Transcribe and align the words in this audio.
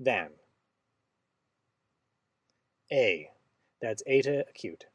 than. 0.00 0.30
A. 2.92 3.30
That's 3.80 4.02
eta 4.06 4.44
acute. 4.48 4.86